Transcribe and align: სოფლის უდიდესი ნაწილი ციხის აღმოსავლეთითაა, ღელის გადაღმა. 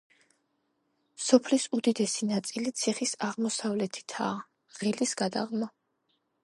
სოფლის 1.25 1.67
უდიდესი 1.79 2.29
ნაწილი 2.31 2.73
ციხის 2.83 3.15
აღმოსავლეთითაა, 3.29 4.43
ღელის 4.81 5.19
გადაღმა. 5.23 5.75